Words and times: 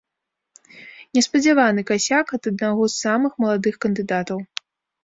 Неспадзяваны 1.17 1.81
касяк 1.91 2.27
ад 2.39 2.43
аднаго 2.53 2.83
з 2.95 2.99
самых 3.07 3.31
маладых 3.47 3.75
кандыдатаў! 3.89 4.37